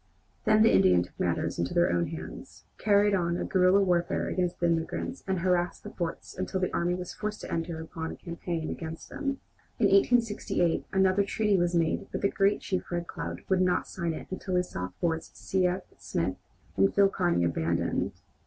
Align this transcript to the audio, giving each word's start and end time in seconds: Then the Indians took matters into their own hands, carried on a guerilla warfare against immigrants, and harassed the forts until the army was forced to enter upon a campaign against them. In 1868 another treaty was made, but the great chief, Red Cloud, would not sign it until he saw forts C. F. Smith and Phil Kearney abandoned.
Then 0.45 0.63
the 0.63 0.73
Indians 0.73 1.05
took 1.05 1.19
matters 1.19 1.59
into 1.59 1.75
their 1.75 1.91
own 1.93 2.07
hands, 2.07 2.63
carried 2.79 3.13
on 3.13 3.37
a 3.37 3.43
guerilla 3.45 3.81
warfare 3.83 4.27
against 4.29 4.55
immigrants, 4.63 5.23
and 5.27 5.41
harassed 5.41 5.83
the 5.83 5.91
forts 5.91 6.35
until 6.35 6.59
the 6.59 6.73
army 6.73 6.95
was 6.95 7.13
forced 7.13 7.41
to 7.41 7.51
enter 7.53 7.79
upon 7.79 8.09
a 8.11 8.15
campaign 8.15 8.71
against 8.71 9.09
them. 9.09 9.41
In 9.77 9.85
1868 9.91 10.85
another 10.91 11.23
treaty 11.23 11.55
was 11.55 11.75
made, 11.75 12.07
but 12.11 12.21
the 12.21 12.29
great 12.31 12.61
chief, 12.61 12.89
Red 12.91 13.05
Cloud, 13.05 13.43
would 13.47 13.61
not 13.61 13.87
sign 13.87 14.13
it 14.15 14.25
until 14.31 14.55
he 14.55 14.63
saw 14.63 14.89
forts 14.99 15.29
C. 15.35 15.67
F. 15.67 15.83
Smith 15.99 16.37
and 16.75 16.91
Phil 16.95 17.07
Kearney 17.07 17.43
abandoned. 17.45 18.13